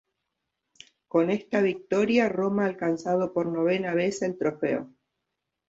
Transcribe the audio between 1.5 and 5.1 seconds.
victoria, Roma ha alcanzando por novena vez el trofeo.